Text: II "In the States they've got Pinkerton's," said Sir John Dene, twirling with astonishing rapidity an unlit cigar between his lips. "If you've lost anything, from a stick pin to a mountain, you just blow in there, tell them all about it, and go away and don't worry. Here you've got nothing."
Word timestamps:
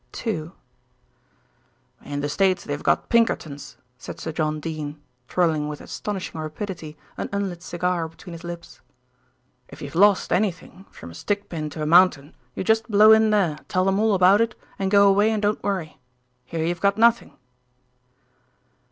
II 0.25 0.51
"In 2.03 2.21
the 2.21 2.27
States 2.27 2.63
they've 2.63 2.81
got 2.81 3.09
Pinkerton's," 3.09 3.77
said 3.99 4.19
Sir 4.19 4.31
John 4.31 4.59
Dene, 4.59 4.99
twirling 5.27 5.67
with 5.67 5.79
astonishing 5.79 6.41
rapidity 6.41 6.97
an 7.17 7.29
unlit 7.31 7.61
cigar 7.61 8.07
between 8.07 8.33
his 8.33 8.43
lips. 8.43 8.81
"If 9.69 9.79
you've 9.79 9.93
lost 9.93 10.33
anything, 10.33 10.87
from 10.89 11.11
a 11.11 11.13
stick 11.13 11.49
pin 11.49 11.69
to 11.69 11.83
a 11.83 11.85
mountain, 11.85 12.35
you 12.55 12.63
just 12.63 12.89
blow 12.89 13.11
in 13.11 13.29
there, 13.29 13.59
tell 13.67 13.85
them 13.85 13.99
all 13.99 14.15
about 14.15 14.41
it, 14.41 14.55
and 14.79 14.89
go 14.89 15.07
away 15.07 15.29
and 15.29 15.39
don't 15.39 15.61
worry. 15.63 15.99
Here 16.45 16.65
you've 16.65 16.81
got 16.81 16.97
nothing." 16.97 17.37